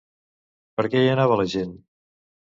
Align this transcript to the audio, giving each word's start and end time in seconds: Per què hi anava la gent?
Per 0.79 0.85
què 0.93 1.03
hi 1.07 1.11
anava 1.15 1.37
la 1.41 1.45
gent? 1.55 1.75